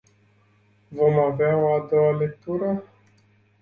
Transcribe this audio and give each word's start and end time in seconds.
Vom 0.97 1.15
avea 1.19 1.55
o 1.63 1.73
a 1.73 1.79
doua 1.89 2.15
lectură? 2.17 2.83